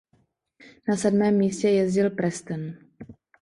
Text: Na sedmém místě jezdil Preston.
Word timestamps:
Na 0.89 0.97
sedmém 0.97 1.37
místě 1.37 1.67
jezdil 1.67 2.09
Preston. 2.09 2.73